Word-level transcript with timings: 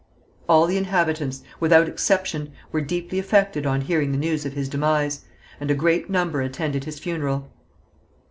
All 0.49 0.65
the 0.65 0.77
inhabitants, 0.77 1.43
without 1.59 1.87
exception, 1.87 2.53
were 2.71 2.81
deeply 2.81 3.19
affected 3.19 3.67
on 3.67 3.81
hearing 3.81 4.11
the 4.11 4.17
news 4.17 4.47
of 4.47 4.53
his 4.53 4.67
demise, 4.67 5.25
and 5.59 5.69
a 5.69 5.75
great 5.75 6.09
number 6.09 6.41
attended 6.41 6.85
his 6.85 6.97
funeral. 6.97 7.51